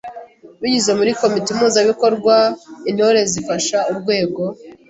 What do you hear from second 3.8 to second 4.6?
urwego